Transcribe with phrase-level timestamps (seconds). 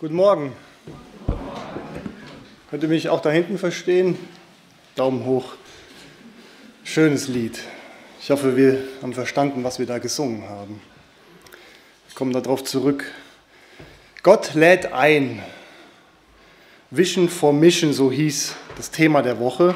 [0.00, 0.52] Guten Morgen.
[2.70, 4.16] Könnt ihr mich auch da hinten verstehen?
[4.94, 5.54] Daumen hoch.
[6.84, 7.58] Schönes Lied.
[8.22, 10.80] Ich hoffe, wir haben verstanden, was wir da gesungen haben.
[12.08, 13.10] Ich komme darauf zurück.
[14.22, 15.42] Gott lädt ein.
[16.92, 19.74] Vision for Mission, so hieß das Thema der Woche.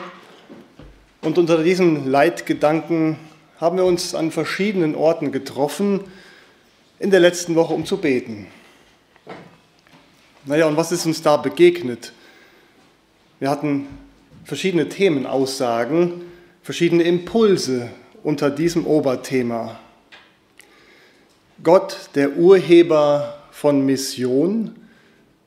[1.23, 3.19] Und unter diesem Leitgedanken
[3.59, 6.05] haben wir uns an verschiedenen Orten getroffen
[7.01, 8.47] in der letzten Woche, um zu beten.
[10.45, 12.13] Naja, und was ist uns da begegnet?
[13.39, 13.87] Wir hatten
[14.45, 16.23] verschiedene Themenaussagen,
[16.63, 17.91] verschiedene Impulse
[18.25, 19.79] unter diesem Oberthema.
[21.63, 24.75] Gott, der Urheber von Mission,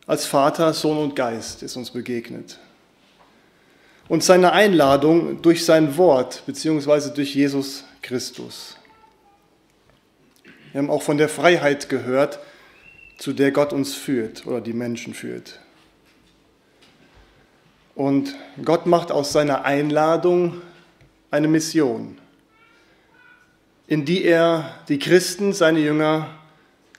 [0.08, 2.58] als Vater, Sohn und Geist ist uns begegnet.
[4.08, 8.78] Und seine Einladung durch sein Wort beziehungsweise durch Jesus Christus.
[10.72, 12.40] Wir haben auch von der Freiheit gehört,
[13.18, 15.60] zu der Gott uns führt oder die Menschen führt.
[17.96, 20.62] Und Gott macht aus seiner Einladung
[21.32, 22.18] eine Mission,
[23.88, 26.30] in die er die Christen, seine Jünger,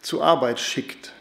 [0.00, 1.12] zur Arbeit schickt.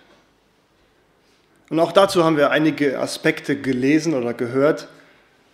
[1.69, 4.87] Und auch dazu haben wir einige Aspekte gelesen oder gehört.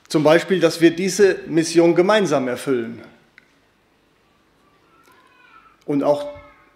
[0.08, 3.02] Zum Beispiel, dass wir diese Mission gemeinsam erfüllen.
[5.86, 6.28] Und auch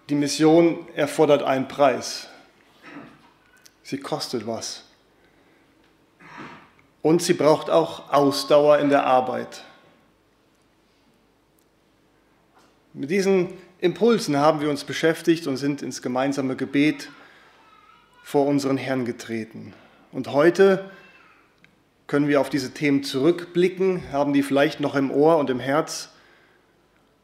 [0.09, 2.29] die Mission erfordert einen Preis.
[3.85, 4.83] Sie kostet was.
[7.03, 9.63] Und sie braucht auch Ausdauer in der Arbeit.
[12.93, 17.11] Mit diesen Impulsen haben wir uns beschäftigt und sind ins gemeinsame Gebet
[18.23, 19.75] vor unseren Herrn getreten.
[20.11, 20.89] Und heute
[22.07, 26.09] können wir auf diese Themen zurückblicken, haben die vielleicht noch im Ohr und im Herz.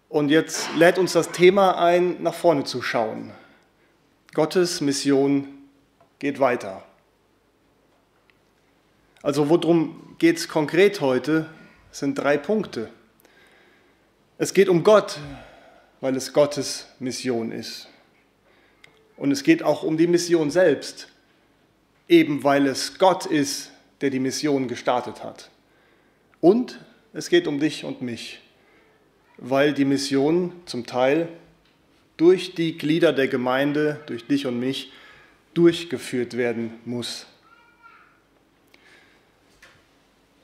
[0.10, 3.32] Und jetzt lädt uns das Thema ein, nach vorne zu schauen.
[4.36, 5.61] Gottes Mission
[6.22, 6.84] geht weiter.
[9.24, 11.50] Also worum geht es konkret heute?
[11.92, 12.92] Es sind drei Punkte.
[14.38, 15.20] Es geht um Gott,
[16.00, 17.88] weil es Gottes Mission ist.
[19.18, 21.08] Und es geht auch um die Mission selbst,
[22.08, 23.72] eben weil es Gott ist,
[24.02, 25.50] der die Mission gestartet hat.
[26.40, 26.80] Und
[27.14, 28.42] es geht um dich und mich,
[29.38, 31.30] weil die Mission zum Teil
[32.16, 34.92] durch die Glieder der Gemeinde, durch dich und mich,
[35.54, 37.28] durchgeführt werden muss.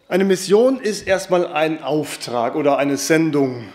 [0.09, 3.65] Eine Mission ist erstmal ein Auftrag oder eine Sendung.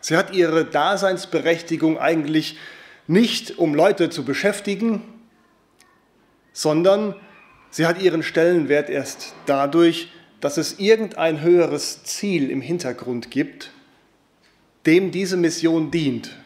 [0.00, 2.58] Sie hat ihre Daseinsberechtigung eigentlich
[3.08, 5.02] nicht, um Leute zu beschäftigen,
[6.52, 7.16] sondern
[7.70, 13.72] sie hat ihren Stellenwert erst dadurch, dass es irgendein höheres Ziel im Hintergrund gibt,
[14.86, 16.36] dem diese Mission dient.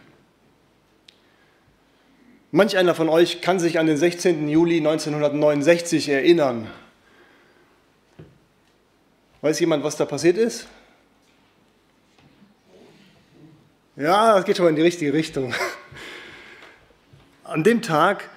[2.53, 4.49] Manch einer von euch kann sich an den 16.
[4.49, 6.69] Juli 1969 erinnern.
[9.41, 10.67] Weiß jemand, was da passiert ist?
[13.95, 15.55] Ja, das geht schon mal in die richtige Richtung.
[17.45, 18.29] An dem Tag,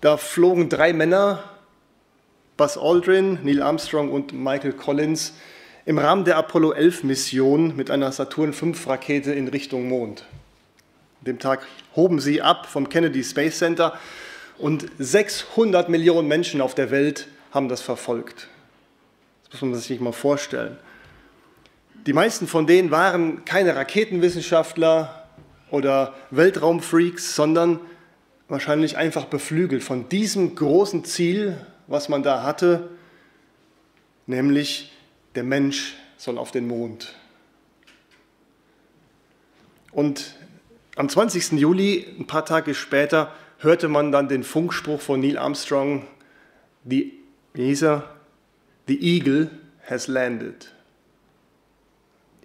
[0.00, 1.42] da flogen drei Männer,
[2.56, 5.34] Buzz Aldrin, Neil Armstrong und Michael Collins,
[5.86, 10.24] im Rahmen der Apollo 11 Mission mit einer Saturn V Rakete in Richtung Mond.
[11.22, 13.98] Dem Tag hoben sie ab vom Kennedy Space Center
[14.58, 18.48] und 600 Millionen Menschen auf der Welt haben das verfolgt.
[19.50, 20.78] Das muss man sich mal vorstellen.
[22.06, 25.28] Die meisten von denen waren keine Raketenwissenschaftler
[25.70, 27.80] oder Weltraumfreaks, sondern
[28.48, 32.88] wahrscheinlich einfach beflügelt von diesem großen Ziel, was man da hatte,
[34.26, 34.92] nämlich
[35.34, 37.14] der Mensch soll auf den Mond.
[39.92, 40.36] Und
[40.96, 41.52] am 20.
[41.52, 46.06] Juli, ein paar Tage später, hörte man dann den Funkspruch von Neil Armstrong,
[46.84, 47.12] die,
[47.52, 48.14] wie hieß er?
[48.88, 49.50] The Eagle
[49.88, 50.72] has landed.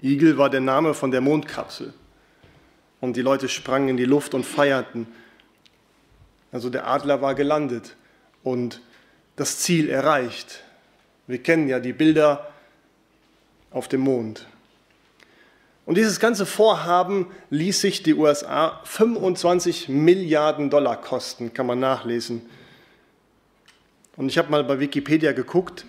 [0.01, 1.93] Eagle war der Name von der Mondkapsel.
[3.01, 5.07] Und die Leute sprangen in die Luft und feierten.
[6.51, 7.95] Also der Adler war gelandet
[8.43, 8.81] und
[9.35, 10.63] das Ziel erreicht.
[11.27, 12.51] Wir kennen ja die Bilder
[13.71, 14.47] auf dem Mond.
[15.85, 22.41] Und dieses ganze Vorhaben ließ sich die USA 25 Milliarden Dollar kosten, kann man nachlesen.
[24.17, 25.85] Und ich habe mal bei Wikipedia geguckt.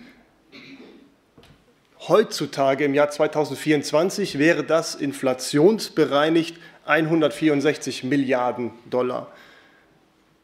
[2.07, 9.31] Heutzutage im Jahr 2024 wäre das inflationsbereinigt 164 Milliarden Dollar.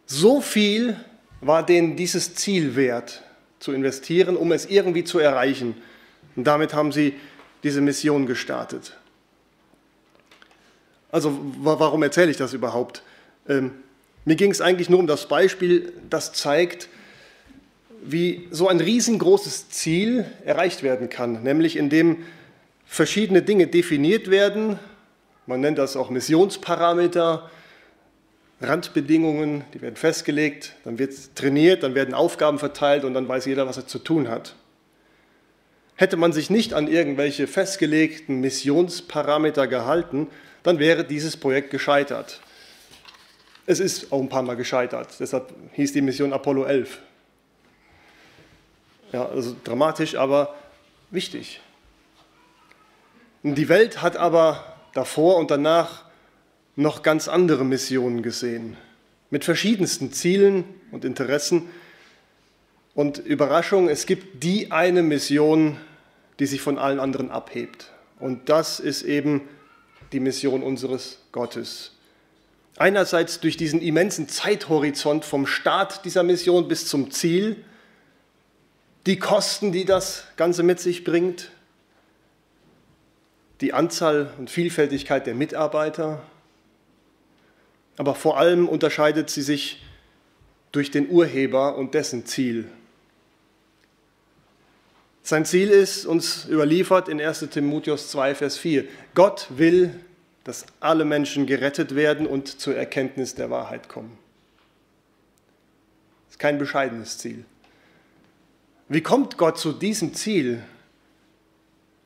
[0.08, 0.98] So viel
[1.42, 3.24] war denen dieses Ziel wert,
[3.60, 5.76] zu investieren, um es irgendwie zu erreichen.
[6.36, 7.14] Und damit haben sie
[7.64, 8.98] diese Mission gestartet.
[11.14, 13.04] Also warum erzähle ich das überhaupt?
[13.48, 13.70] Ähm,
[14.26, 16.90] mir ging es eigentlich nur um das Beispiel, das zeigt,
[18.04, 22.26] wie so ein riesengroßes Ziel erreicht werden kann, nämlich indem
[22.88, 24.80] verschiedene Dinge definiert werden.
[25.46, 27.48] Man nennt das auch Missionsparameter,
[28.60, 33.68] Randbedingungen, die werden festgelegt, dann wird trainiert, dann werden Aufgaben verteilt und dann weiß jeder,
[33.68, 34.56] was er zu tun hat.
[35.94, 40.28] Hätte man sich nicht an irgendwelche festgelegten Missionsparameter gehalten,
[40.64, 42.42] dann wäre dieses Projekt gescheitert.
[43.66, 47.00] Es ist auch ein paar Mal gescheitert, deshalb hieß die Mission Apollo 11.
[49.12, 50.56] Ja, also dramatisch, aber
[51.12, 51.62] wichtig.
[53.44, 56.06] Die Welt hat aber davor und danach
[56.76, 58.78] noch ganz andere Missionen gesehen,
[59.30, 61.70] mit verschiedensten Zielen und Interessen.
[62.96, 65.78] Und Überraschung, es gibt die eine Mission,
[66.40, 67.92] die sich von allen anderen abhebt.
[68.20, 69.42] Und das ist eben
[70.14, 71.92] die Mission unseres Gottes.
[72.78, 77.64] Einerseits durch diesen immensen Zeithorizont vom Start dieser Mission bis zum Ziel,
[79.06, 81.52] die Kosten, die das Ganze mit sich bringt,
[83.62, 86.24] die Anzahl und Vielfältigkeit der Mitarbeiter,
[87.98, 89.84] aber vor allem unterscheidet sie sich
[90.72, 92.70] durch den Urheber und dessen Ziel.
[95.26, 98.84] Sein Ziel ist uns überliefert in 1 Timotheus 2, Vers 4.
[99.16, 99.98] Gott will,
[100.44, 104.18] dass alle Menschen gerettet werden und zur Erkenntnis der Wahrheit kommen.
[106.26, 107.46] Das ist kein bescheidenes Ziel.
[108.90, 110.62] Wie kommt Gott zu diesem Ziel?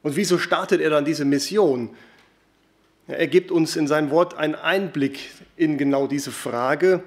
[0.03, 1.89] Und wieso startet er dann diese Mission?
[3.07, 7.03] Er gibt uns in seinem Wort einen Einblick in genau diese Frage,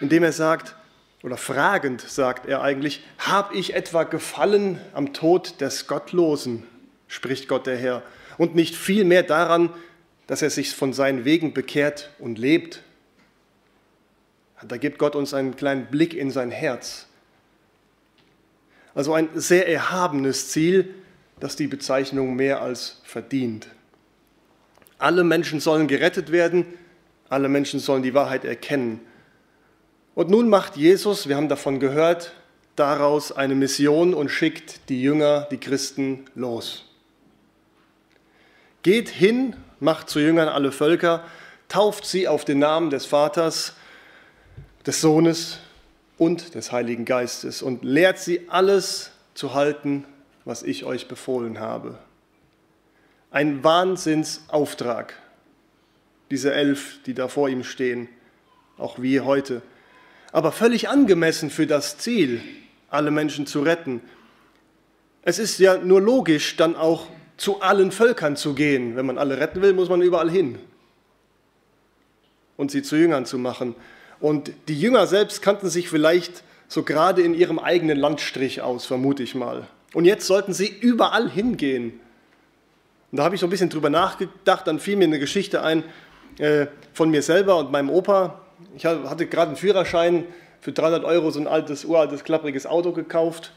[0.00, 0.74] indem er sagt,
[1.22, 6.64] oder fragend sagt er eigentlich, habe ich etwa gefallen am Tod des Gottlosen,
[7.08, 8.02] spricht Gott der Herr,
[8.38, 9.70] und nicht vielmehr daran,
[10.26, 12.82] dass er sich von seinen Wegen bekehrt und lebt.
[14.66, 17.06] Da gibt Gott uns einen kleinen Blick in sein Herz.
[18.94, 20.94] Also ein sehr erhabenes Ziel,
[21.38, 23.68] das die Bezeichnung mehr als verdient.
[24.98, 26.66] Alle Menschen sollen gerettet werden,
[27.28, 29.00] alle Menschen sollen die Wahrheit erkennen.
[30.16, 32.32] Und nun macht Jesus, wir haben davon gehört,
[32.74, 36.86] daraus eine Mission und schickt die Jünger, die Christen los.
[38.82, 41.22] Geht hin, macht zu Jüngern alle Völker,
[41.68, 43.74] tauft sie auf den Namen des Vaters,
[44.86, 45.58] des Sohnes
[46.16, 50.06] und des Heiligen Geistes und lehrt sie alles zu halten,
[50.46, 51.98] was ich euch befohlen habe.
[53.30, 55.12] Ein Wahnsinnsauftrag,
[56.30, 58.08] diese elf, die da vor ihm stehen,
[58.78, 59.60] auch wie heute.
[60.32, 62.40] Aber völlig angemessen für das Ziel,
[62.90, 64.00] alle Menschen zu retten.
[65.22, 68.96] Es ist ja nur logisch, dann auch zu allen Völkern zu gehen.
[68.96, 70.58] Wenn man alle retten will, muss man überall hin.
[72.56, 73.74] Und sie zu Jüngern zu machen.
[74.20, 79.22] Und die Jünger selbst kannten sich vielleicht so gerade in ihrem eigenen Landstrich aus, vermute
[79.22, 79.66] ich mal.
[79.92, 82.00] Und jetzt sollten sie überall hingehen.
[83.12, 85.84] Und da habe ich so ein bisschen drüber nachgedacht, dann fiel mir eine Geschichte ein
[86.38, 88.45] äh, von mir selber und meinem Opa.
[88.76, 90.24] Ich hatte gerade einen Führerschein
[90.60, 93.52] für 300 Euro, so ein altes, uraltes, klappriges Auto gekauft.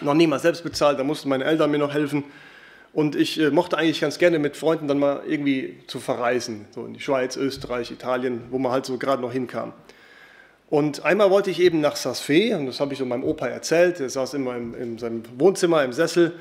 [0.00, 2.24] Noch nie mal selbst bezahlt, da mussten meine Eltern mir noch helfen.
[2.92, 6.84] Und ich äh, mochte eigentlich ganz gerne mit Freunden dann mal irgendwie zu verreisen, so
[6.84, 9.72] in die Schweiz, Österreich, Italien, wo man halt so gerade noch hinkam.
[10.68, 13.98] Und einmal wollte ich eben nach Saas-Fee, und das habe ich so meinem Opa erzählt,
[13.98, 16.32] der saß immer im, in seinem Wohnzimmer im Sessel.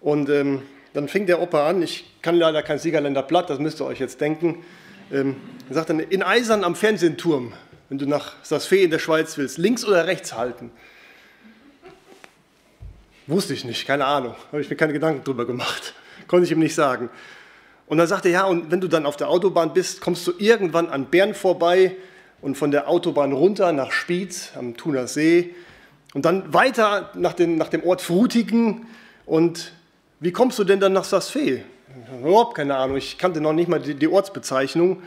[0.00, 0.62] Und ähm,
[0.92, 3.98] dann fing der Opa an, ich kann leider kein Siegerländer Blatt, das müsst ihr euch
[3.98, 4.64] jetzt denken.
[5.12, 5.36] Ähm,
[5.68, 7.52] sagt dann, in Eisern am Fernsehturm,
[7.90, 10.70] wenn du nach Saas-Fee in der Schweiz willst, links oder rechts halten.
[13.26, 14.34] Wusste ich nicht, keine Ahnung.
[14.48, 15.92] Habe ich mir keine Gedanken drüber gemacht.
[16.28, 17.10] Konnte ich ihm nicht sagen.
[17.86, 20.32] Und dann sagte er, ja, und wenn du dann auf der Autobahn bist, kommst du
[20.38, 21.94] irgendwann an Bern vorbei
[22.40, 25.54] und von der Autobahn runter nach Spiez am Thuner See
[26.14, 28.86] und dann weiter nach, den, nach dem Ort Frutigen.
[29.26, 29.72] Und
[30.20, 31.64] wie kommst du denn dann nach Saas-Fee?
[32.20, 35.02] Überhaupt keine Ahnung, ich kannte noch nicht mal die, die Ortsbezeichnung.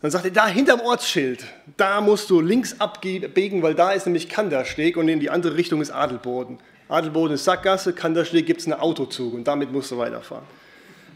[0.00, 1.44] Dann sagte er, da hinterm Ortsschild,
[1.76, 5.80] da musst du links abbiegen, weil da ist nämlich Kandersteg und in die andere Richtung
[5.80, 6.58] ist Adelboden.
[6.88, 10.44] Adelboden ist Sackgasse, Kandersteg gibt es einen Autozug und damit musst du weiterfahren.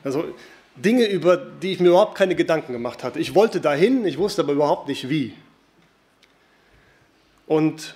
[0.04, 0.24] Also
[0.76, 3.18] Dinge, über die ich mir überhaupt keine Gedanken gemacht hatte.
[3.18, 5.34] Ich wollte dahin, ich wusste aber überhaupt nicht wie.
[7.46, 7.94] Und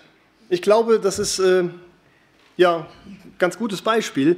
[0.48, 1.64] ich glaube, das ist äh,
[2.56, 4.36] ja ein ganz gutes Beispiel,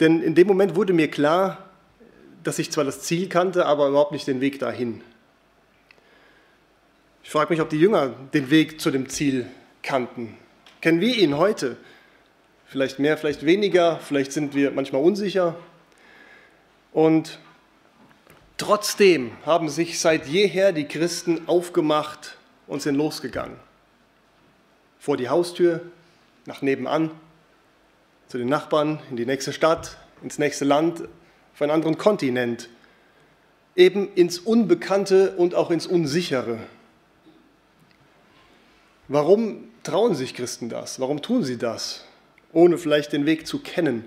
[0.00, 1.68] denn in dem Moment wurde mir klar,
[2.44, 5.02] dass ich zwar das Ziel kannte, aber überhaupt nicht den Weg dahin.
[7.22, 9.46] Ich frage mich, ob die Jünger den Weg zu dem Ziel
[9.82, 10.36] kannten.
[10.80, 11.76] Kennen wir ihn heute?
[12.66, 15.56] Vielleicht mehr, vielleicht weniger, vielleicht sind wir manchmal unsicher.
[16.92, 17.38] Und
[18.56, 22.36] trotzdem haben sich seit jeher die Christen aufgemacht
[22.66, 23.56] und sind losgegangen.
[24.98, 25.82] Vor die Haustür,
[26.46, 27.10] nach nebenan,
[28.28, 31.02] zu den Nachbarn, in die nächste Stadt, ins nächste Land,
[31.54, 32.68] auf einen anderen Kontinent,
[33.74, 36.58] eben ins Unbekannte und auch ins Unsichere.
[39.08, 41.00] Warum trauen sich Christen das?
[41.00, 42.04] Warum tun sie das,
[42.52, 44.04] ohne vielleicht den Weg zu kennen?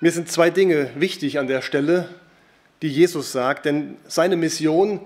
[0.00, 2.08] Mir sind zwei Dinge wichtig an der Stelle,
[2.82, 5.00] die Jesus sagt, denn seine Mission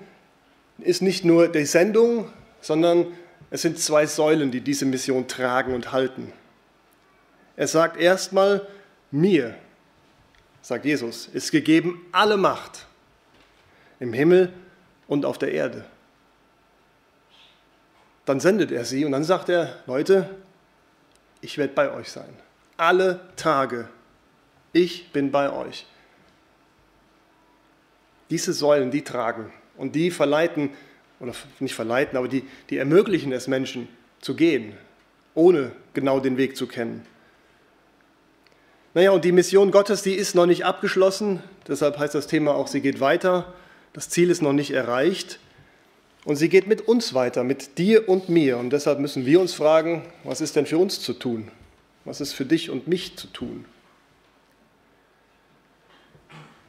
[0.78, 3.06] ist nicht nur die Sendung, sondern
[3.50, 6.32] es sind zwei Säulen, die diese Mission tragen und halten.
[7.56, 8.66] Er sagt erstmal,
[9.10, 9.54] mir,
[10.60, 12.86] sagt Jesus, ist gegeben alle Macht
[13.98, 14.52] im Himmel
[15.08, 15.84] und auf der Erde.
[18.26, 20.28] Dann sendet er sie und dann sagt er, Leute,
[21.40, 22.28] ich werde bei euch sein.
[22.76, 23.88] Alle Tage.
[24.72, 25.86] Ich bin bei euch.
[28.28, 30.70] Diese Säulen, die tragen und die verleiten,
[31.20, 33.88] oder nicht verleiten, aber die, die ermöglichen es Menschen
[34.20, 34.76] zu gehen,
[35.34, 37.06] ohne genau den Weg zu kennen.
[38.96, 41.42] Naja, und die Mission Gottes, die ist noch nicht abgeschlossen.
[41.68, 43.52] Deshalb heißt das Thema auch, sie geht weiter.
[43.92, 45.38] Das Ziel ist noch nicht erreicht.
[46.24, 48.56] Und sie geht mit uns weiter, mit dir und mir.
[48.56, 51.50] Und deshalb müssen wir uns fragen, was ist denn für uns zu tun?
[52.06, 53.66] Was ist für dich und mich zu tun?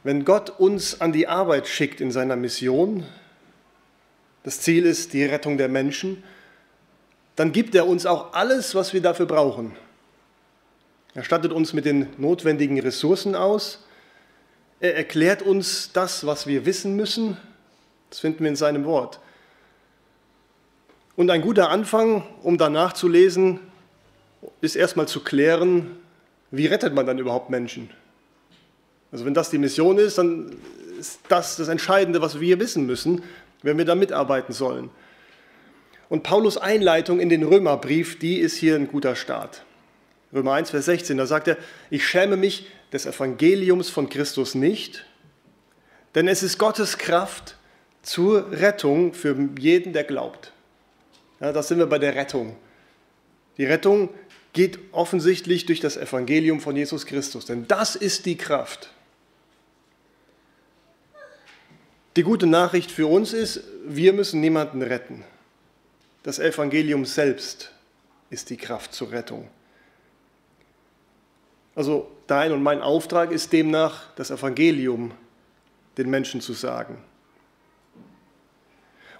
[0.04, 3.06] Wenn Gott uns an die Arbeit schickt in seiner Mission,
[4.42, 6.22] das Ziel ist die Rettung der Menschen,
[7.36, 9.74] dann gibt er uns auch alles, was wir dafür brauchen.
[11.18, 13.84] Er stattet uns mit den notwendigen Ressourcen aus.
[14.78, 17.36] Er erklärt uns das, was wir wissen müssen.
[18.08, 19.18] Das finden wir in seinem Wort.
[21.16, 23.58] Und ein guter Anfang, um danach zu lesen,
[24.60, 25.96] ist erstmal zu klären,
[26.52, 27.90] wie rettet man dann überhaupt Menschen?
[29.10, 30.54] Also wenn das die Mission ist, dann
[31.00, 33.24] ist das das Entscheidende, was wir wissen müssen,
[33.64, 34.88] wenn wir da mitarbeiten sollen.
[36.08, 39.64] Und Paulus Einleitung in den Römerbrief, die ist hier ein guter Start.
[40.32, 41.56] Römer 1, Vers 16, da sagt er,
[41.90, 45.06] ich schäme mich des Evangeliums von Christus nicht,
[46.14, 47.56] denn es ist Gottes Kraft
[48.02, 50.52] zur Rettung für jeden, der glaubt.
[51.40, 52.56] Ja, das sind wir bei der Rettung.
[53.56, 54.10] Die Rettung
[54.52, 58.90] geht offensichtlich durch das Evangelium von Jesus Christus, denn das ist die Kraft.
[62.16, 65.24] Die gute Nachricht für uns ist, wir müssen niemanden retten.
[66.22, 67.72] Das Evangelium selbst
[68.30, 69.48] ist die Kraft zur Rettung.
[71.78, 75.12] Also dein und mein Auftrag ist demnach, das Evangelium
[75.96, 76.98] den Menschen zu sagen.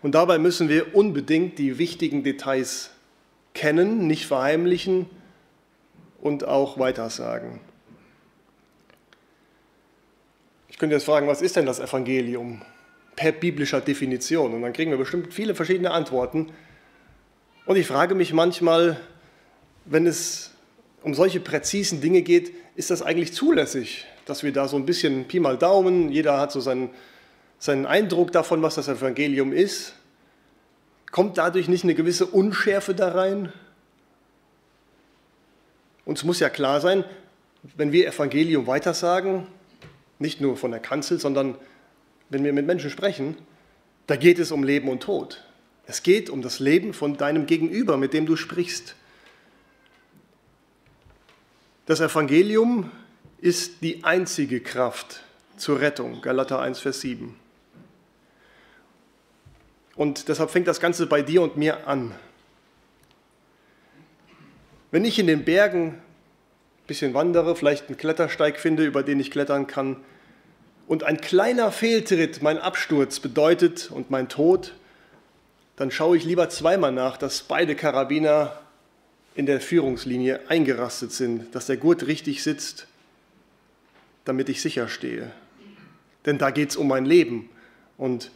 [0.02, 2.90] Und dabei müssen wir unbedingt die wichtigen Details
[3.54, 5.08] kennen, nicht verheimlichen
[6.20, 7.60] und auch weitersagen.
[10.68, 12.62] Ich könnte jetzt fragen, was ist denn das Evangelium
[13.14, 14.52] per biblischer Definition?
[14.52, 16.50] Und dann kriegen wir bestimmt viele verschiedene Antworten.
[17.66, 18.98] Und ich frage mich manchmal,
[19.84, 20.57] wenn es
[21.02, 25.26] um solche präzisen Dinge geht, ist das eigentlich zulässig, dass wir da so ein bisschen
[25.26, 26.90] Pi mal Daumen, jeder hat so seinen,
[27.58, 29.94] seinen Eindruck davon, was das Evangelium ist.
[31.10, 33.52] Kommt dadurch nicht eine gewisse Unschärfe da rein?
[36.04, 37.04] Uns muss ja klar sein,
[37.76, 39.46] wenn wir Evangelium weitersagen,
[40.18, 41.56] nicht nur von der Kanzel, sondern
[42.28, 43.36] wenn wir mit Menschen sprechen,
[44.06, 45.44] da geht es um Leben und Tod.
[45.86, 48.94] Es geht um das Leben von deinem Gegenüber, mit dem du sprichst.
[51.88, 52.90] Das Evangelium
[53.40, 55.22] ist die einzige Kraft
[55.56, 57.34] zur Rettung, Galater 1, Vers 7.
[59.96, 62.14] Und deshalb fängt das Ganze bei dir und mir an.
[64.90, 69.30] Wenn ich in den Bergen ein bisschen wandere, vielleicht einen Klettersteig finde, über den ich
[69.30, 69.96] klettern kann,
[70.88, 74.74] und ein kleiner Fehltritt mein Absturz bedeutet und mein Tod,
[75.76, 78.60] dann schaue ich lieber zweimal nach, dass beide Karabiner
[79.38, 82.88] in der Führungslinie eingerastet sind, dass der Gurt richtig sitzt,
[84.24, 85.30] damit ich sicher stehe.
[86.26, 87.48] Denn da geht es um mein Leben
[87.98, 88.32] und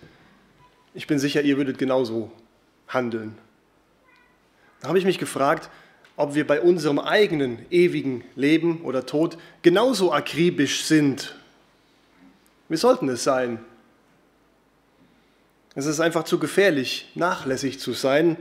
[0.94, 2.30] ich bin sicher, ihr würdet genauso
[2.86, 3.36] handeln.
[4.80, 5.70] Da habe ich mich gefragt,
[6.14, 11.34] ob wir bei unserem eigenen ewigen Leben oder Tod genauso akribisch sind.
[12.68, 13.58] Wir sollten es sein.
[15.74, 18.36] Es ist einfach zu gefährlich, nachlässig zu sein,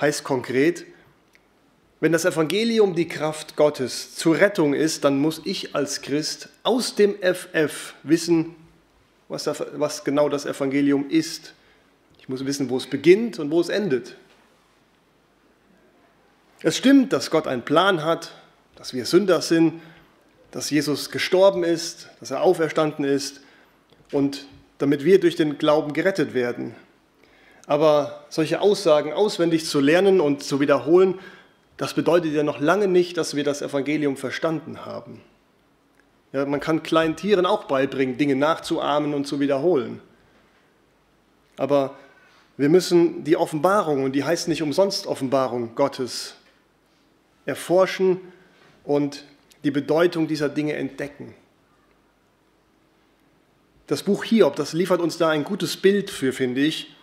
[0.00, 0.86] heißt konkret,
[2.00, 6.94] wenn das Evangelium die Kraft Gottes zur Rettung ist, dann muss ich als Christ aus
[6.94, 8.54] dem FF wissen,
[9.28, 11.54] was, da, was genau das Evangelium ist.
[12.18, 14.16] Ich muss wissen, wo es beginnt und wo es endet.
[16.62, 18.32] Es stimmt, dass Gott einen Plan hat,
[18.76, 19.80] dass wir Sünder sind,
[20.50, 23.40] dass Jesus gestorben ist, dass er auferstanden ist
[24.12, 24.46] und
[24.78, 26.74] damit wir durch den Glauben gerettet werden.
[27.66, 31.18] Aber solche Aussagen auswendig zu lernen und zu wiederholen,
[31.76, 35.20] das bedeutet ja noch lange nicht, dass wir das Evangelium verstanden haben.
[36.32, 40.00] Ja, man kann kleinen Tieren auch beibringen, Dinge nachzuahmen und zu wiederholen.
[41.56, 41.96] Aber
[42.56, 46.34] wir müssen die Offenbarung, und die heißt nicht umsonst Offenbarung Gottes,
[47.44, 48.20] erforschen
[48.84, 49.24] und
[49.64, 51.34] die Bedeutung dieser Dinge entdecken.
[53.86, 56.96] Das Buch Hiob, das liefert uns da ein gutes Bild für, finde ich,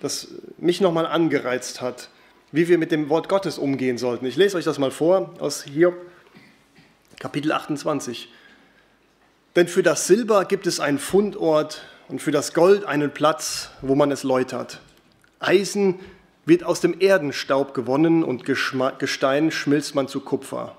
[0.00, 2.08] das mich nochmal angereizt hat,
[2.52, 4.26] wie wir mit dem Wort Gottes umgehen sollten.
[4.26, 5.94] Ich lese euch das mal vor aus Hiob,
[7.18, 8.28] Kapitel 28.
[9.56, 13.94] Denn für das Silber gibt es einen Fundort und für das Gold einen Platz, wo
[13.94, 14.80] man es läutert.
[15.38, 16.00] Eisen
[16.44, 20.76] wird aus dem Erdenstaub gewonnen und Gestein schmilzt man zu Kupfer.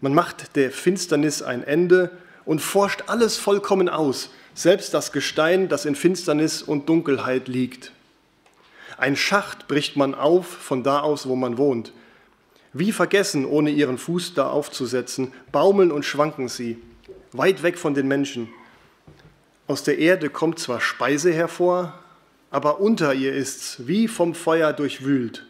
[0.00, 2.10] Man macht der Finsternis ein Ende
[2.44, 7.92] und forscht alles vollkommen aus, selbst das Gestein, das in Finsternis und Dunkelheit liegt.
[8.96, 11.92] Ein Schacht bricht man auf von da aus, wo man wohnt.
[12.72, 16.78] Wie vergessen, ohne ihren Fuß da aufzusetzen, baumeln und schwanken sie,
[17.32, 18.48] weit weg von den Menschen.
[19.66, 21.98] Aus der Erde kommt zwar Speise hervor,
[22.50, 25.46] aber unter ihr ist's wie vom Feuer durchwühlt.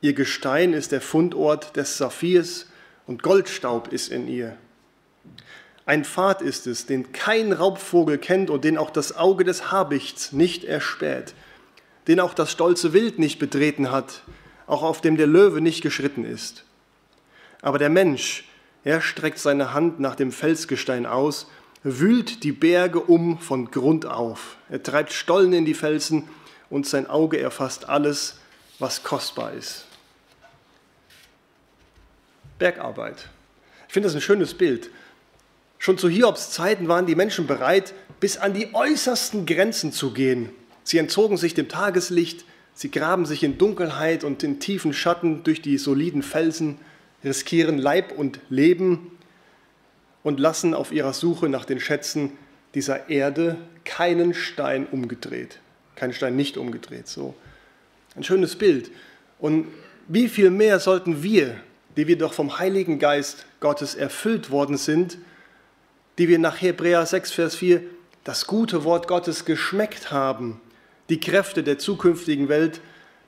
[0.00, 2.66] Ihr Gestein ist der Fundort des Saphirs
[3.06, 4.56] und Goldstaub ist in ihr.
[5.84, 10.32] Ein Pfad ist es, den kein Raubvogel kennt und den auch das Auge des Habichts
[10.32, 11.34] nicht erspäht,
[12.10, 14.24] den auch das stolze Wild nicht betreten hat,
[14.66, 16.64] auch auf dem der Löwe nicht geschritten ist.
[17.62, 18.48] Aber der Mensch,
[18.82, 21.46] er streckt seine Hand nach dem Felsgestein aus
[21.84, 24.56] wühlt die Berge um von Grund auf.
[24.68, 26.28] Er treibt Stollen in die Felsen
[26.68, 28.40] und sein Auge erfasst alles,
[28.80, 29.86] was kostbar ist.
[32.58, 33.28] Bergarbeit.
[33.86, 34.90] Ich finde das ein schönes Bild.
[35.78, 40.50] Schon zu Hiobs Zeiten waren die Menschen bereit, bis an die äußersten Grenzen zu gehen.
[40.90, 42.44] Sie entzogen sich dem Tageslicht,
[42.74, 46.78] sie graben sich in Dunkelheit und in tiefen Schatten durch die soliden Felsen,
[47.22, 49.16] riskieren Leib und Leben
[50.24, 52.32] und lassen auf ihrer Suche nach den Schätzen
[52.74, 55.60] dieser Erde keinen Stein umgedreht.
[55.94, 57.06] Keinen Stein nicht umgedreht.
[57.06, 57.36] So.
[58.16, 58.90] Ein schönes Bild.
[59.38, 59.68] Und
[60.08, 61.54] wie viel mehr sollten wir,
[61.96, 65.18] die wir doch vom Heiligen Geist Gottes erfüllt worden sind,
[66.18, 67.80] die wir nach Hebräer 6, Vers 4
[68.24, 70.60] das gute Wort Gottes geschmeckt haben,
[71.10, 72.80] die Kräfte der zukünftigen Welt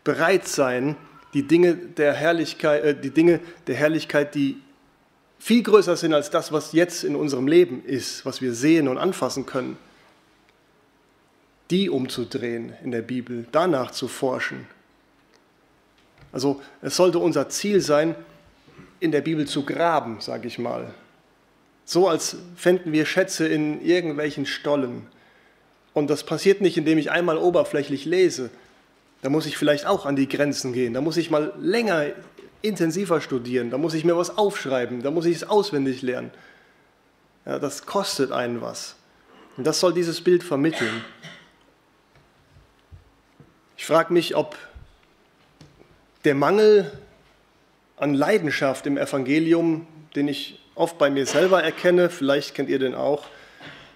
[0.04, 0.96] bereit sein,
[1.34, 4.60] die Dinge der Herrlichkeit, äh, die Dinge der Herrlichkeit, die
[5.38, 8.96] viel größer sind als das, was jetzt in unserem Leben ist, was wir sehen und
[8.96, 9.76] anfassen können,
[11.70, 14.66] die umzudrehen in der Bibel, danach zu forschen.
[16.30, 18.14] Also es sollte unser Ziel sein,
[19.00, 20.94] in der Bibel zu graben, sage ich mal.
[21.84, 25.08] So als fänden wir Schätze in irgendwelchen Stollen.
[25.94, 28.50] Und das passiert nicht, indem ich einmal oberflächlich lese.
[29.20, 30.94] Da muss ich vielleicht auch an die Grenzen gehen.
[30.94, 32.06] Da muss ich mal länger
[32.62, 36.30] intensiver studieren, da muss ich mir was aufschreiben, da muss ich es auswendig lernen.
[37.44, 38.94] Ja, das kostet einen was.
[39.56, 41.04] Und das soll dieses Bild vermitteln.
[43.76, 44.56] Ich frage mich, ob
[46.24, 46.90] der Mangel
[47.96, 52.94] an Leidenschaft im Evangelium, den ich oft bei mir selber erkenne, vielleicht kennt ihr den
[52.94, 53.26] auch,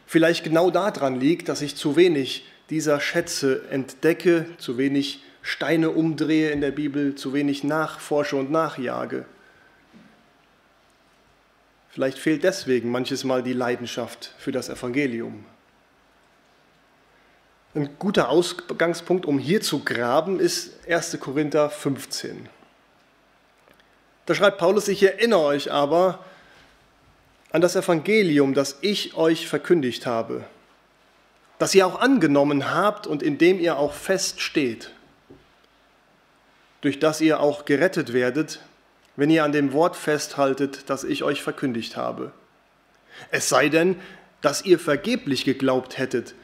[0.07, 6.51] vielleicht genau daran liegt, dass ich zu wenig dieser Schätze entdecke, zu wenig Steine umdrehe
[6.51, 9.27] in der Bibel, zu wenig nachforsche und nachjage.
[11.91, 15.45] Vielleicht fehlt deswegen manches Mal die Leidenschaft für das Evangelium.
[17.75, 21.19] Ein guter Ausgangspunkt, um hier zu graben, ist 1.
[21.21, 22.49] Korinther 15.
[24.27, 26.25] Da schreibt Paulus, ich erinnere euch aber
[27.53, 30.45] an das Evangelium, das ich euch verkündigt habe,
[31.59, 34.91] das ihr auch angenommen habt und in dem ihr auch fest steht
[36.87, 38.61] durch das ihr auch gerettet werdet,
[39.17, 42.31] wenn ihr an dem Wort festhaltet, das ich euch verkündigt habe.
[43.33, 43.97] Es sei denn,
[44.41, 46.35] dass ihr vergeblich geglaubt hättet.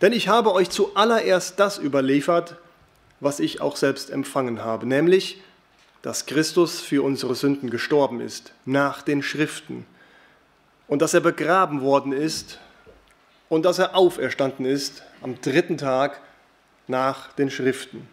[0.00, 2.56] Denn ich habe euch zuallererst das überliefert,
[3.20, 5.42] was ich auch selbst empfangen habe, nämlich,
[6.00, 9.84] dass Christus für unsere Sünden gestorben ist, nach den Schriften,
[10.88, 12.58] und dass er begraben worden ist
[13.48, 16.20] und dass er auferstanden ist am dritten Tag
[16.86, 18.08] nach den Schriften.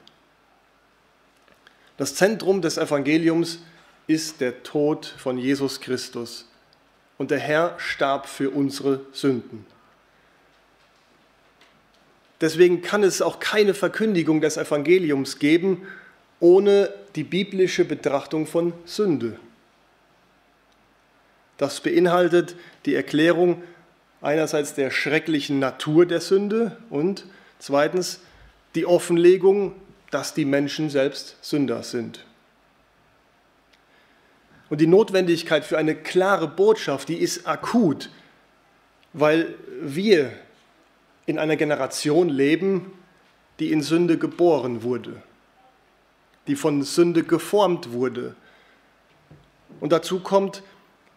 [1.98, 3.60] Das Zentrum des Evangeliums
[4.08, 6.48] ist der Tod von Jesus Christus
[7.18, 9.66] und der Herr starb für unsere Sünden.
[12.42, 15.88] Deswegen kann es auch keine Verkündigung des Evangeliums geben
[16.42, 19.40] ohne die biblische Betrachtung von Sünde.
[21.58, 23.64] Das beinhaltet die Erklärung
[24.22, 27.26] einerseits der schrecklichen Natur der Sünde und
[27.60, 28.20] zweitens
[28.76, 29.74] die Offenlegung
[30.16, 32.26] dass die Menschen selbst Sünder sind.
[34.70, 38.10] Und die Notwendigkeit für eine klare Botschaft, die ist akut,
[39.12, 40.32] weil wir
[41.26, 42.94] in einer Generation leben,
[43.60, 45.22] die in Sünde geboren wurde,
[46.48, 48.36] die von Sünde geformt wurde.
[49.82, 50.64] Und dazu kommt,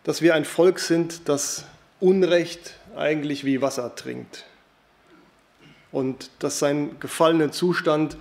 [0.05, 1.65] dass wir ein Volk sind, das
[2.01, 4.47] Unrecht eigentlich wie Wasser trinkt
[5.93, 8.17] und das seinen gefallenen Zustand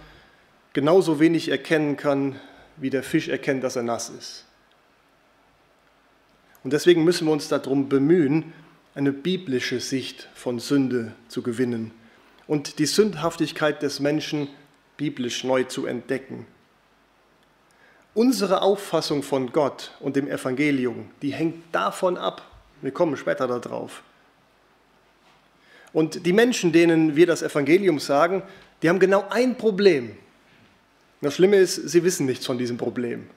[0.74, 2.40] genauso wenig erkennen kann,
[2.76, 4.46] wie der Fisch erkennt, dass er nass ist.
[6.64, 8.54] Und deswegen müssen wir uns darum bemühen,
[8.94, 11.92] eine biblische Sicht von Sünde zu gewinnen
[12.48, 14.48] und die Sündhaftigkeit des Menschen
[14.98, 16.48] biblisch neu zu entdecken.
[18.18, 22.42] Unsere Auffassung von Gott und dem Evangelium, die hängt davon ab.
[22.82, 24.02] Wir kommen später darauf.
[25.94, 28.42] Und die Menschen, denen wir das Evangelium sagen,
[28.82, 30.18] die haben genau ein Problem.
[31.22, 33.28] Das Schlimme ist, sie wissen nichts von diesem Problem.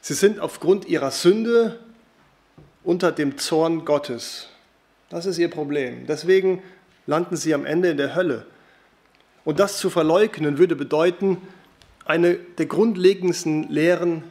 [0.00, 1.78] Sie sind aufgrund ihrer Sünde
[2.84, 4.48] unter dem Zorn Gottes.
[5.10, 6.06] Das ist ihr Problem.
[6.06, 6.62] Deswegen
[7.06, 8.46] landen sie am Ende in der Hölle.
[9.44, 11.36] Und das zu verleugnen würde bedeuten,
[12.08, 14.24] eine der grundlegendsten Lehren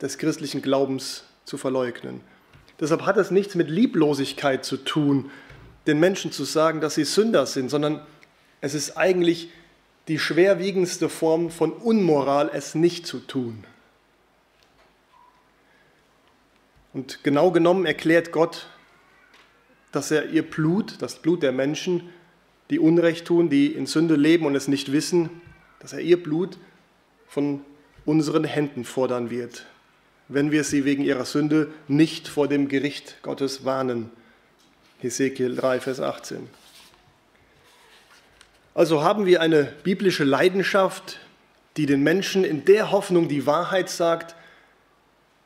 [0.00, 2.20] des christlichen Glaubens zu verleugnen.
[2.78, 5.30] Deshalb hat es nichts mit Lieblosigkeit zu tun,
[5.88, 8.00] den Menschen zu sagen, dass sie Sünder sind, sondern
[8.60, 9.50] es ist eigentlich
[10.06, 13.64] die schwerwiegendste Form von Unmoral, es nicht zu tun.
[16.92, 18.68] Und genau genommen erklärt Gott,
[19.90, 22.08] dass er ihr Blut, das Blut der Menschen,
[22.70, 25.28] die Unrecht tun, die in Sünde leben und es nicht wissen,
[25.80, 26.56] dass er ihr Blut
[27.28, 27.64] von
[28.04, 29.66] unseren Händen fordern wird,
[30.28, 34.10] wenn wir sie wegen ihrer Sünde nicht vor dem Gericht Gottes warnen.
[34.98, 36.48] Hesekiel 3, Vers 18.
[38.74, 41.18] Also haben wir eine biblische Leidenschaft,
[41.76, 44.34] die den Menschen in der Hoffnung die Wahrheit sagt,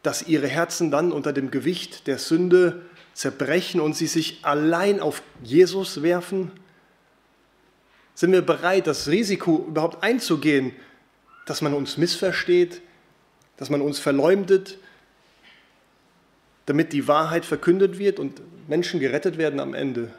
[0.02, 5.22] dass ihre Herzen dann unter dem Gewicht der Sünde zerbrechen und sie sich allein auf
[5.42, 6.52] Jesus werfen?
[8.14, 10.72] Sind wir bereit, das Risiko überhaupt einzugehen,
[11.46, 12.80] dass man uns missversteht,
[13.56, 14.78] dass man uns verleumdet,
[16.66, 20.12] damit die Wahrheit verkündet wird und Menschen gerettet werden am Ende.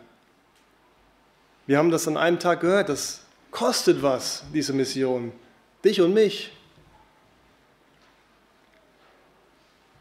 [1.68, 5.32] Wir haben das an einem Tag gehört, das kostet was, diese Mission,
[5.86, 6.52] dich und mich.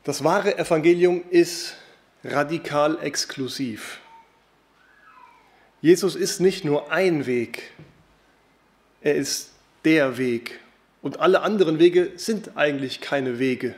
[0.04, 1.76] Das wahre Evangelium ist
[2.24, 4.00] radikal exklusiv.
[5.82, 7.72] Jesus ist nicht nur ein Weg,
[9.00, 9.52] er ist
[9.84, 10.60] der Weg.
[11.02, 13.74] Und alle anderen Wege sind eigentlich keine Wege.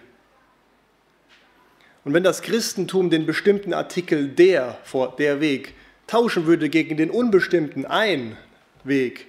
[2.04, 5.74] Und wenn das Christentum den bestimmten Artikel der vor der Weg
[6.06, 8.36] tauschen würde gegen den unbestimmten ein
[8.82, 9.26] Weg,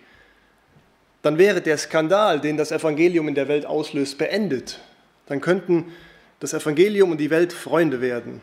[1.22, 4.80] dann wäre der Skandal, den das Evangelium in der Welt auslöst, beendet.
[5.28, 5.92] Dann könnten
[6.40, 8.42] das Evangelium und die Welt Freunde werden.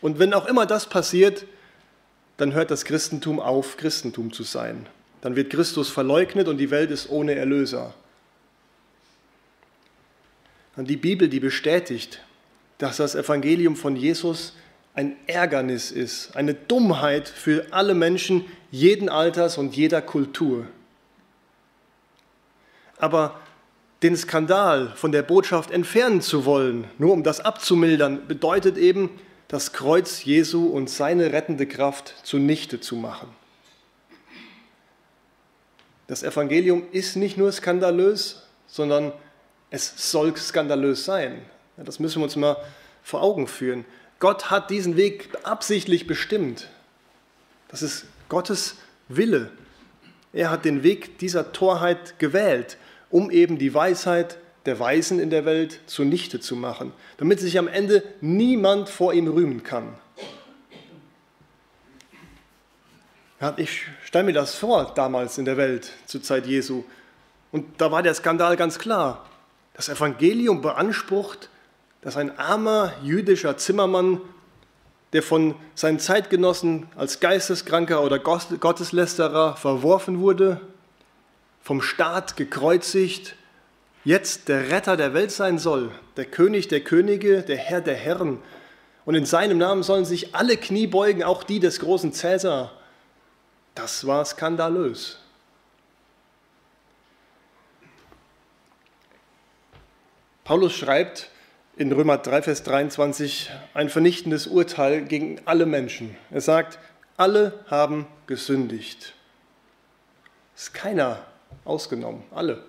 [0.00, 1.44] Und wenn auch immer das passiert,
[2.38, 4.86] dann hört das Christentum auf, Christentum zu sein.
[5.20, 7.92] Dann wird Christus verleugnet und die Welt ist ohne Erlöser.
[10.86, 12.20] Die Bibel, die bestätigt,
[12.78, 14.54] dass das Evangelium von Jesus
[14.94, 20.66] ein Ärgernis ist, eine Dummheit für alle Menschen jeden Alters und jeder Kultur.
[22.98, 23.40] Aber
[24.02, 29.10] den Skandal von der Botschaft entfernen zu wollen, nur um das abzumildern, bedeutet eben,
[29.48, 33.28] das Kreuz Jesu und seine rettende Kraft zunichte zu machen.
[36.06, 39.12] Das Evangelium ist nicht nur skandalös, sondern
[39.70, 41.42] es soll skandalös sein.
[41.76, 42.56] Das müssen wir uns mal
[43.02, 43.84] vor Augen führen.
[44.18, 46.68] Gott hat diesen Weg absichtlich bestimmt.
[47.68, 48.76] Das ist Gottes
[49.08, 49.50] Wille.
[50.32, 52.76] Er hat den Weg dieser Torheit gewählt,
[53.10, 57.68] um eben die Weisheit der Weisen in der Welt zunichte zu machen, damit sich am
[57.68, 59.94] Ende niemand vor ihm rühmen kann.
[63.56, 66.84] Ich stelle mir das vor, damals in der Welt, zur Zeit Jesu.
[67.52, 69.24] Und da war der Skandal ganz klar.
[69.78, 71.50] Das Evangelium beansprucht,
[72.00, 74.20] dass ein armer jüdischer Zimmermann,
[75.12, 80.60] der von seinen Zeitgenossen als Geisteskranker oder Gotteslästerer verworfen wurde,
[81.62, 83.36] vom Staat gekreuzigt,
[84.04, 88.40] jetzt der Retter der Welt sein soll, der König der Könige, der Herr der Herren.
[89.04, 92.72] Und in seinem Namen sollen sich alle Knie beugen, auch die des großen Cäsar.
[93.76, 95.20] Das war skandalös.
[100.48, 101.28] Paulus schreibt
[101.76, 106.16] in Römer 3, Vers 23 ein vernichtendes Urteil gegen alle Menschen.
[106.30, 106.78] Er sagt,
[107.18, 109.12] alle haben gesündigt.
[110.56, 111.22] Ist keiner
[111.66, 112.64] ausgenommen, alle.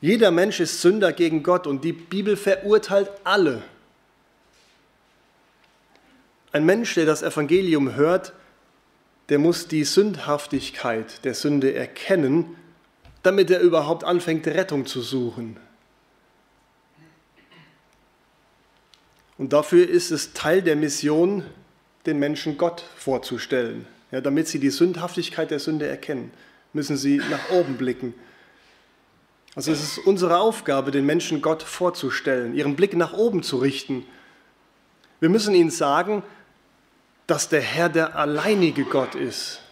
[0.00, 3.62] Jeder Mensch ist Sünder gegen Gott und die Bibel verurteilt alle.
[6.52, 8.32] Ein Mensch, der das Evangelium hört,
[9.28, 12.56] der muss die Sündhaftigkeit der Sünde erkennen,
[13.22, 15.58] damit er überhaupt anfängt, Rettung zu suchen.
[19.40, 21.44] Und dafür ist es Teil der Mission,
[22.04, 23.86] den Menschen Gott vorzustellen.
[24.10, 26.30] Ja, damit sie die Sündhaftigkeit der Sünde erkennen,
[26.74, 28.12] müssen sie nach oben blicken.
[29.54, 34.04] Also es ist unsere Aufgabe, den Menschen Gott vorzustellen, ihren Blick nach oben zu richten.
[35.20, 36.22] Wir müssen ihnen sagen,
[37.26, 39.62] dass der Herr der alleinige Gott ist.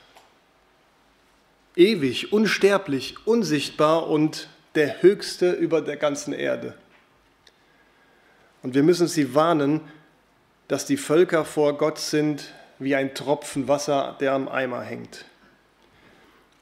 [1.77, 6.73] Ewig, unsterblich, unsichtbar und der Höchste über der ganzen Erde.
[8.63, 9.81] Und wir müssen sie warnen,
[10.69, 15.25] dass die Völker vor Gott sind wie ein Tropfen Wasser, der am Eimer hängt.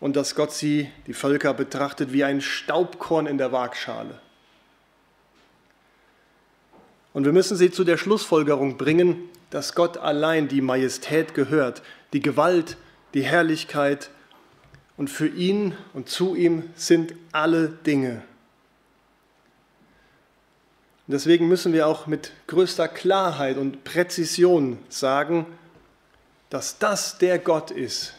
[0.00, 4.20] Und dass Gott sie, die Völker, betrachtet wie ein Staubkorn in der Waagschale.
[7.12, 11.82] Und wir müssen sie zu der Schlussfolgerung bringen, dass Gott allein die Majestät gehört,
[12.12, 12.76] die Gewalt,
[13.14, 14.10] die Herrlichkeit
[14.98, 18.22] und für ihn und zu ihm sind alle Dinge.
[21.06, 25.46] Deswegen müssen wir auch mit größter Klarheit und Präzision sagen,
[26.50, 28.14] dass das der Gott ist,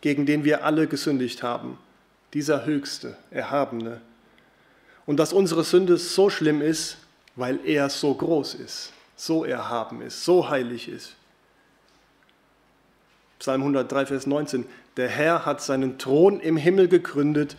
[0.00, 1.78] gegen den wir alle gesündigt haben,
[2.34, 4.00] dieser Höchste, Erhabene.
[5.06, 6.98] Und dass unsere Sünde so schlimm ist,
[7.36, 11.14] weil er so groß ist, so erhaben ist, so heilig ist.
[13.38, 14.66] Psalm 103, Vers 19.
[14.96, 17.56] Der Herr hat seinen Thron im Himmel gegründet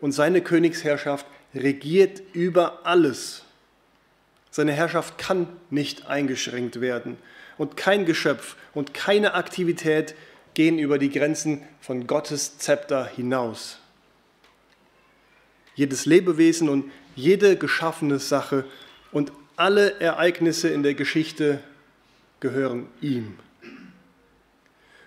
[0.00, 3.45] und seine Königsherrschaft regiert über alles.
[4.56, 7.18] Seine Herrschaft kann nicht eingeschränkt werden
[7.58, 10.14] und kein Geschöpf und keine Aktivität
[10.54, 13.80] gehen über die Grenzen von Gottes Zepter hinaus.
[15.74, 18.64] Jedes Lebewesen und jede geschaffene Sache
[19.12, 21.60] und alle Ereignisse in der Geschichte
[22.40, 23.38] gehören ihm.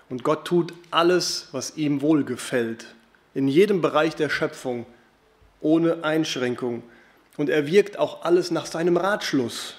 [0.09, 2.85] Und Gott tut alles, was ihm wohlgefällt,
[3.33, 4.85] in jedem Bereich der Schöpfung,
[5.59, 6.83] ohne Einschränkung.
[7.39, 9.73] Und er wirkt auch alles nach seinem Ratschluss,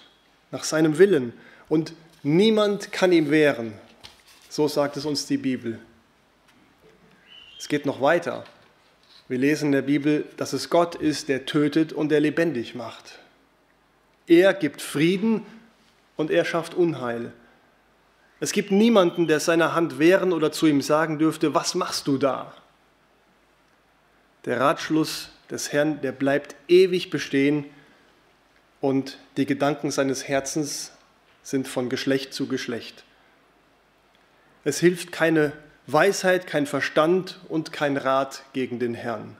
[0.50, 1.32] nach seinem Willen.
[1.68, 1.92] Und
[2.22, 3.72] Niemand kann ihm wehren.
[4.50, 5.78] So sagt es uns die Bibel.
[7.58, 8.44] Es geht noch weiter.
[9.28, 13.18] Wir lesen in der Bibel, dass es Gott ist, der tötet und der lebendig macht.
[14.26, 15.46] Er gibt Frieden
[16.16, 17.32] und er schafft Unheil.
[18.38, 22.18] Es gibt niemanden, der seiner Hand wehren oder zu ihm sagen dürfte, was machst du
[22.18, 22.52] da?
[24.44, 27.64] Der Ratschluss des Herrn, der bleibt ewig bestehen
[28.80, 30.92] und die Gedanken seines Herzens
[31.42, 33.04] sind von Geschlecht zu Geschlecht.
[34.64, 35.52] Es hilft keine
[35.86, 39.36] Weisheit, kein Verstand und kein Rat gegen den Herrn.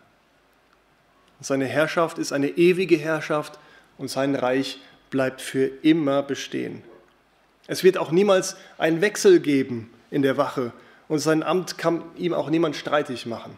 [1.41, 3.59] Seine Herrschaft ist eine ewige Herrschaft
[3.99, 6.83] und sein Reich bleibt für immer bestehen.
[7.67, 10.73] Es wird auch niemals einen Wechsel geben in der Wache
[11.09, 13.57] und sein Amt kann ihm auch niemand streitig machen.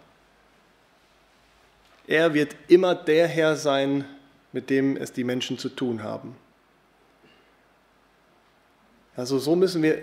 [2.07, 4.05] Er wird immer der Herr sein,
[4.53, 6.37] mit dem es die Menschen zu tun haben.
[9.17, 10.03] Also so müssen wir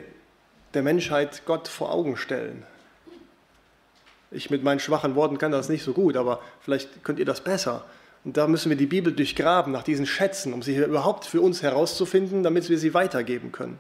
[0.73, 2.63] der Menschheit Gott vor Augen stellen.
[4.31, 7.41] Ich mit meinen schwachen Worten kann das nicht so gut, aber vielleicht könnt ihr das
[7.41, 7.85] besser.
[8.23, 11.63] Und da müssen wir die Bibel durchgraben nach diesen Schätzen, um sie überhaupt für uns
[11.63, 13.79] herauszufinden, damit wir sie weitergeben können.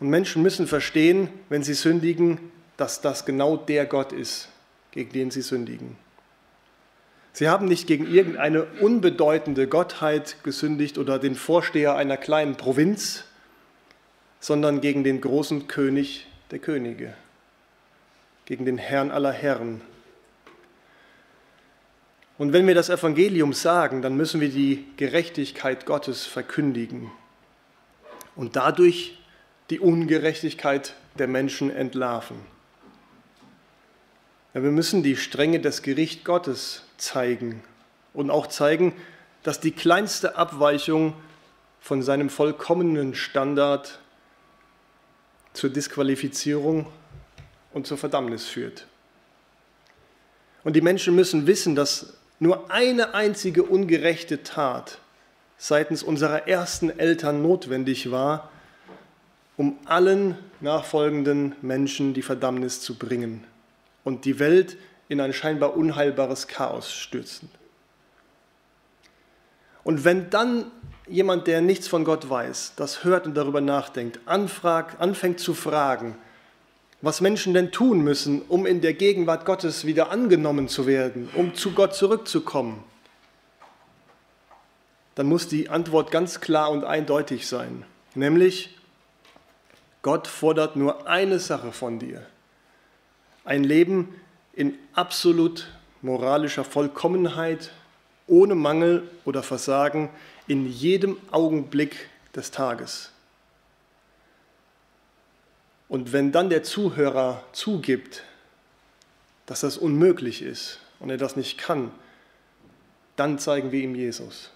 [0.00, 4.48] Und Menschen müssen verstehen, wenn sie sündigen, dass das genau der Gott ist,
[4.90, 5.96] gegen den sie sündigen.
[7.38, 13.22] Sie haben nicht gegen irgendeine unbedeutende Gottheit gesündigt oder den Vorsteher einer kleinen Provinz,
[14.40, 17.14] sondern gegen den großen König der Könige,
[18.44, 19.82] gegen den Herrn aller Herren.
[22.38, 27.12] Und wenn wir das Evangelium sagen, dann müssen wir die Gerechtigkeit Gottes verkündigen
[28.34, 29.16] und dadurch
[29.70, 32.57] die Ungerechtigkeit der Menschen entlarven.
[34.58, 37.62] Ja, wir müssen die Strenge des Gericht Gottes zeigen
[38.12, 38.92] und auch zeigen,
[39.44, 41.14] dass die kleinste Abweichung
[41.78, 44.00] von seinem vollkommenen Standard
[45.52, 46.86] zur Disqualifizierung
[47.72, 48.88] und zur Verdammnis führt.
[50.64, 54.98] Und die Menschen müssen wissen, dass nur eine einzige ungerechte Tat
[55.56, 58.50] seitens unserer ersten Eltern notwendig war,
[59.56, 63.44] um allen nachfolgenden Menschen die Verdammnis zu bringen
[64.08, 64.78] und die Welt
[65.10, 67.50] in ein scheinbar unheilbares Chaos stürzen.
[69.84, 70.70] Und wenn dann
[71.06, 76.16] jemand, der nichts von Gott weiß, das hört und darüber nachdenkt, anfragt, anfängt zu fragen,
[77.02, 81.54] was Menschen denn tun müssen, um in der Gegenwart Gottes wieder angenommen zu werden, um
[81.54, 82.82] zu Gott zurückzukommen,
[85.16, 88.74] dann muss die Antwort ganz klar und eindeutig sein, nämlich
[90.00, 92.26] Gott fordert nur eine Sache von dir.
[93.48, 94.14] Ein Leben
[94.52, 95.68] in absolut
[96.02, 97.70] moralischer Vollkommenheit,
[98.26, 100.10] ohne Mangel oder Versagen
[100.46, 103.10] in jedem Augenblick des Tages.
[105.88, 108.22] Und wenn dann der Zuhörer zugibt,
[109.46, 111.90] dass das unmöglich ist und er das nicht kann,
[113.16, 114.50] dann zeigen wir ihm Jesus.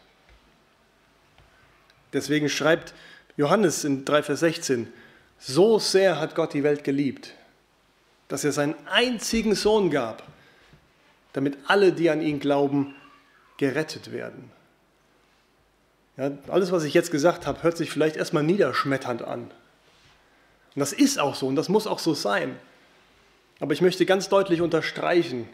[2.12, 2.92] Deswegen schreibt
[3.38, 4.92] Johannes in 3, Vers 16,
[5.38, 7.32] so sehr hat Gott die Welt geliebt,
[8.32, 10.22] dass er seinen einzigen Sohn gab,
[11.34, 12.94] damit alle, die an ihn glauben,
[13.58, 14.50] gerettet werden.
[16.16, 19.42] Ja, alles, was ich jetzt gesagt habe, hört sich vielleicht erstmal niederschmetternd an.
[19.42, 22.56] Und das ist auch so und das muss auch so sein.
[23.60, 25.46] Aber ich möchte ganz deutlich unterstreichen,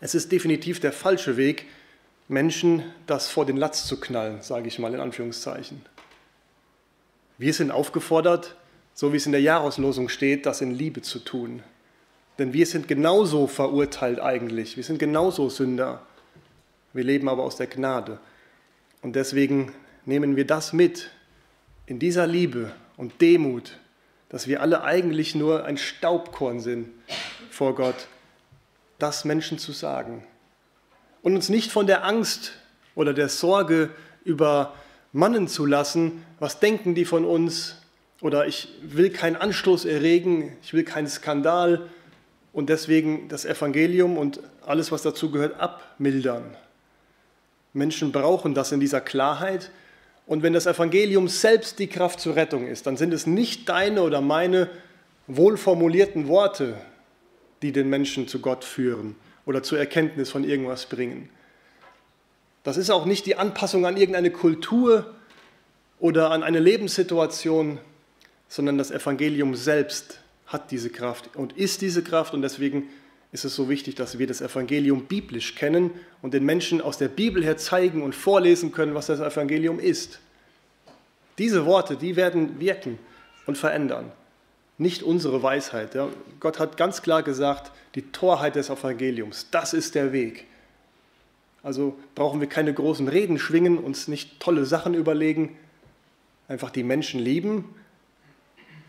[0.00, 1.68] es ist definitiv der falsche Weg,
[2.26, 5.82] Menschen das vor den Latz zu knallen, sage ich mal in Anführungszeichen.
[7.38, 8.56] Wir sind aufgefordert,
[8.94, 11.62] so wie es in der Jahreslosung steht, das in Liebe zu tun.
[12.38, 16.02] Denn wir sind genauso verurteilt eigentlich, wir sind genauso Sünder.
[16.92, 18.18] Wir leben aber aus der Gnade.
[19.02, 19.72] Und deswegen
[20.04, 21.10] nehmen wir das mit
[21.86, 23.78] in dieser Liebe und Demut,
[24.28, 26.88] dass wir alle eigentlich nur ein Staubkorn sind
[27.50, 28.08] vor Gott,
[28.98, 30.24] das Menschen zu sagen.
[31.22, 32.52] Und uns nicht von der Angst
[32.94, 33.90] oder der Sorge
[34.24, 37.79] übermannen zu lassen, was denken die von uns,
[38.20, 41.88] oder ich will keinen Anstoß erregen, ich will keinen Skandal
[42.52, 46.56] und deswegen das Evangelium und alles, was dazu gehört, abmildern.
[47.72, 49.70] Menschen brauchen das in dieser Klarheit.
[50.26, 54.02] Und wenn das Evangelium selbst die Kraft zur Rettung ist, dann sind es nicht deine
[54.02, 54.68] oder meine
[55.26, 56.76] wohlformulierten Worte,
[57.62, 61.28] die den Menschen zu Gott führen oder zur Erkenntnis von irgendwas bringen.
[62.62, 65.14] Das ist auch nicht die Anpassung an irgendeine Kultur
[65.98, 67.78] oder an eine Lebenssituation,
[68.50, 72.88] sondern das Evangelium selbst hat diese Kraft und ist diese Kraft und deswegen
[73.32, 77.06] ist es so wichtig, dass wir das Evangelium biblisch kennen und den Menschen aus der
[77.06, 80.18] Bibel her zeigen und vorlesen können, was das Evangelium ist.
[81.38, 82.98] Diese Worte, die werden wirken
[83.46, 84.10] und verändern,
[84.78, 85.94] nicht unsere Weisheit.
[85.94, 86.08] Ja.
[86.40, 90.46] Gott hat ganz klar gesagt, die Torheit des Evangeliums, das ist der Weg.
[91.62, 95.56] Also brauchen wir keine großen Reden schwingen, uns nicht tolle Sachen überlegen,
[96.48, 97.76] einfach die Menschen lieben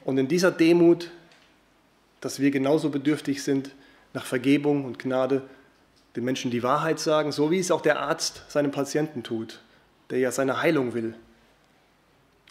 [0.04, 1.12] und in dieser Demut,
[2.22, 3.72] dass wir genauso bedürftig sind
[4.14, 5.44] nach Vergebung und Gnade,
[6.16, 9.62] den Menschen die Wahrheit sagen, so wie es auch der Arzt seinem Patienten tut,
[10.10, 11.16] der ja seine Heilung will.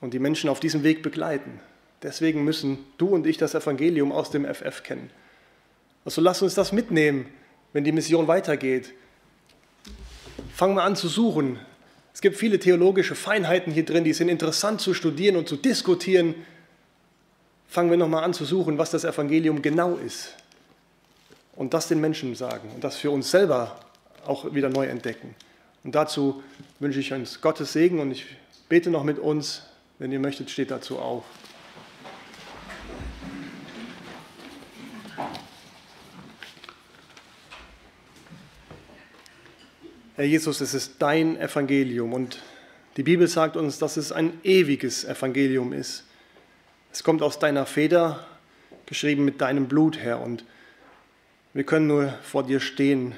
[0.00, 1.60] Und die Menschen auf diesem Weg begleiten.
[2.02, 5.10] Deswegen müssen du und ich das Evangelium aus dem FF kennen.
[6.06, 7.26] Also lass uns das mitnehmen,
[7.74, 8.94] wenn die Mission weitergeht.
[10.54, 11.58] Fangen wir an zu suchen.
[12.14, 16.34] Es gibt viele theologische Feinheiten hier drin, die sind interessant zu studieren und zu diskutieren
[17.70, 20.34] fangen wir nochmal an zu suchen, was das Evangelium genau ist.
[21.54, 23.78] Und das den Menschen sagen und das für uns selber
[24.26, 25.36] auch wieder neu entdecken.
[25.84, 26.42] Und dazu
[26.80, 28.26] wünsche ich uns Gottes Segen und ich
[28.68, 29.62] bete noch mit uns.
[29.98, 31.24] Wenn ihr möchtet, steht dazu auf.
[40.16, 42.40] Herr Jesus, es ist dein Evangelium und
[42.96, 46.04] die Bibel sagt uns, dass es ein ewiges Evangelium ist.
[46.92, 48.26] Es kommt aus deiner Feder,
[48.86, 50.20] geschrieben mit deinem Blut, Herr.
[50.20, 50.44] Und
[51.54, 53.14] wir können nur vor dir stehen,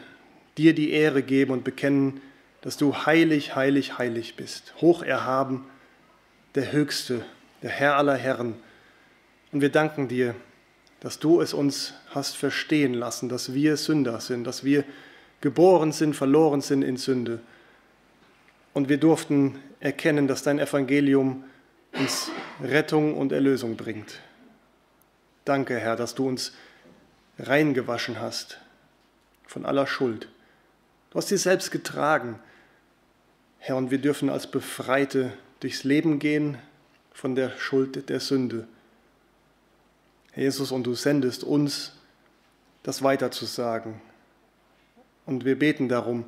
[0.58, 2.20] dir die Ehre geben und bekennen,
[2.60, 5.64] dass du heilig, heilig, heilig bist, hoch erhaben,
[6.54, 7.24] der Höchste,
[7.62, 8.54] der Herr aller Herren.
[9.52, 10.34] Und wir danken dir,
[11.00, 14.84] dass du es uns hast verstehen lassen, dass wir Sünder sind, dass wir
[15.40, 17.40] geboren sind, verloren sind in Sünde.
[18.74, 21.44] Und wir durften erkennen, dass dein Evangelium
[21.92, 22.30] uns
[22.62, 24.20] Rettung und Erlösung bringt.
[25.44, 26.52] Danke, Herr, dass du uns
[27.38, 28.60] reingewaschen hast
[29.46, 30.28] von aller Schuld.
[31.10, 32.38] Du hast sie selbst getragen,
[33.58, 36.58] Herr, und wir dürfen als Befreite durchs Leben gehen
[37.12, 38.66] von der Schuld der Sünde.
[40.32, 41.92] Herr Jesus, und du sendest uns,
[42.82, 44.00] das weiterzusagen.
[45.26, 46.24] Und wir beten darum,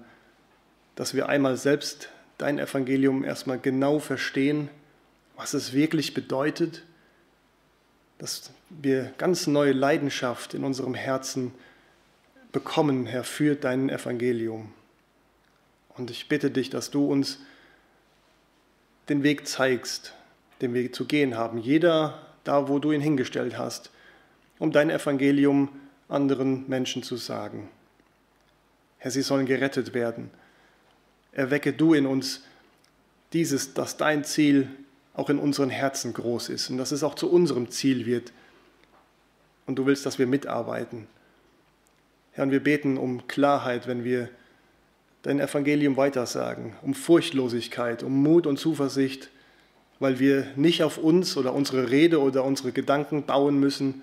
[0.94, 4.68] dass wir einmal selbst dein Evangelium erstmal genau verstehen
[5.36, 6.82] was es wirklich bedeutet,
[8.18, 11.52] dass wir ganz neue Leidenschaft in unserem Herzen
[12.52, 14.72] bekommen, Herr, für dein Evangelium.
[15.96, 17.38] Und ich bitte dich, dass du uns
[19.08, 20.14] den Weg zeigst,
[20.60, 23.90] den Weg zu gehen haben, jeder da, wo du ihn hingestellt hast,
[24.58, 25.68] um dein Evangelium
[26.08, 27.68] anderen Menschen zu sagen.
[28.98, 30.30] Herr, sie sollen gerettet werden.
[31.32, 32.42] Erwecke du in uns
[33.32, 34.68] dieses, dass dein Ziel
[35.14, 38.32] auch in unseren Herzen groß ist und dass es auch zu unserem Ziel wird.
[39.66, 41.06] Und du willst, dass wir mitarbeiten.
[42.32, 44.28] Herr, und wir beten um Klarheit, wenn wir
[45.22, 49.30] dein Evangelium weitersagen, um Furchtlosigkeit, um Mut und Zuversicht,
[50.00, 54.02] weil wir nicht auf uns oder unsere Rede oder unsere Gedanken bauen müssen.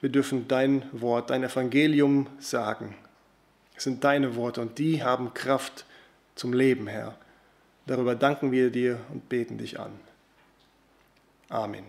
[0.00, 2.94] Wir dürfen dein Wort, dein Evangelium sagen.
[3.76, 5.84] Es sind deine Worte und die haben Kraft
[6.36, 7.16] zum Leben, Herr.
[7.86, 9.90] Darüber danken wir dir und beten dich an.
[11.52, 11.84] Amen.